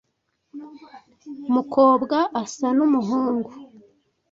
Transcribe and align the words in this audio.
mukobwa 1.53 2.17
asa 2.41 2.67
numuhungu. 2.77 3.51